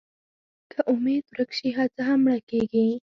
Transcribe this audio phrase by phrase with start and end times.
[0.71, 2.87] که امېد ورک شي، هڅه هم مړه کېږي.